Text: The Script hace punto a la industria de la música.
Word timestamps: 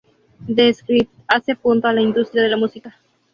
The 0.47 0.73
Script 0.73 1.11
hace 1.27 1.55
punto 1.55 1.87
a 1.87 1.93
la 1.93 2.01
industria 2.01 2.41
de 2.41 2.49
la 2.49 2.57
música. 2.57 2.97